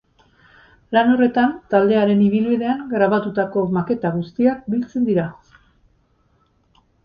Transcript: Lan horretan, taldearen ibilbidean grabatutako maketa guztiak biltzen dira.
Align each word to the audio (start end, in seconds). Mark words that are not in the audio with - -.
Lan 0.95 1.11
horretan, 1.15 1.51
taldearen 1.73 2.23
ibilbidean 2.29 2.81
grabatutako 2.95 3.67
maketa 3.77 4.15
guztiak 4.19 4.67
biltzen 4.75 5.09
dira. 5.13 5.31